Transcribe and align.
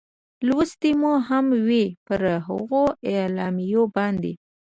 لوستې 0.47 0.91
مو 0.99 1.13
هم 1.27 1.45
وې، 1.65 1.85
پر 2.07 2.21
هغو 2.47 2.83
اعلامیو 3.11 3.83
باندې. 3.95 4.33